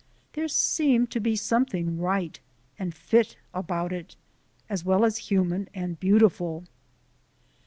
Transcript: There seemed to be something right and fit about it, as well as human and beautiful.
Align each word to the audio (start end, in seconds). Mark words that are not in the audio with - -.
There 0.33 0.47
seemed 0.47 1.11
to 1.11 1.19
be 1.19 1.35
something 1.35 1.99
right 1.99 2.39
and 2.79 2.91
fit 2.91 3.37
about 3.53 3.93
it, 3.93 4.15
as 4.67 4.83
well 4.83 5.05
as 5.05 5.17
human 5.29 5.69
and 5.75 5.99
beautiful. 5.99 6.63